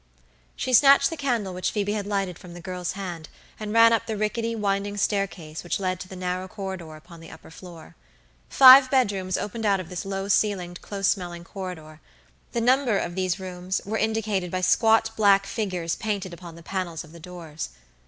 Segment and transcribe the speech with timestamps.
[0.55, 4.07] She snatched the candle which Phoebe had lighted from the girl's hand and ran up
[4.07, 7.95] the rickety, winding staircase which led to the narrow corridor upon the upper floor.
[8.49, 12.01] Five bed rooms opened out of this low ceilinged, close smelling corridor;
[12.51, 17.03] the numbers of these rooms were indicated by squat black figures painted upon the panels
[17.03, 17.69] of the doors.